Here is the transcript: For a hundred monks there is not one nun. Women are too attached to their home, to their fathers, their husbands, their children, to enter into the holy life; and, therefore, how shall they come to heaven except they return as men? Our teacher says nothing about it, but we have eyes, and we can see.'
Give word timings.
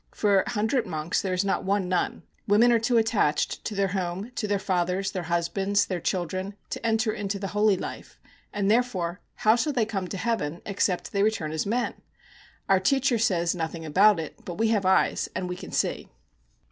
For 0.15 0.41
a 0.41 0.49
hundred 0.49 0.87
monks 0.87 1.21
there 1.21 1.35
is 1.35 1.45
not 1.45 1.63
one 1.63 1.87
nun. 1.87 2.23
Women 2.47 2.71
are 2.71 2.79
too 2.79 2.97
attached 2.97 3.63
to 3.65 3.75
their 3.75 3.89
home, 3.89 4.31
to 4.33 4.47
their 4.47 4.57
fathers, 4.57 5.11
their 5.11 5.21
husbands, 5.29 5.85
their 5.85 5.99
children, 5.99 6.55
to 6.71 6.83
enter 6.83 7.13
into 7.13 7.37
the 7.37 7.49
holy 7.49 7.77
life; 7.77 8.19
and, 8.51 8.71
therefore, 8.71 9.21
how 9.35 9.55
shall 9.55 9.73
they 9.73 9.85
come 9.85 10.07
to 10.07 10.17
heaven 10.17 10.63
except 10.65 11.11
they 11.11 11.21
return 11.21 11.51
as 11.51 11.67
men? 11.67 11.93
Our 12.67 12.79
teacher 12.79 13.19
says 13.19 13.53
nothing 13.53 13.85
about 13.85 14.19
it, 14.19 14.43
but 14.43 14.57
we 14.57 14.69
have 14.69 14.87
eyes, 14.87 15.29
and 15.35 15.47
we 15.47 15.55
can 15.55 15.71
see.' 15.71 16.09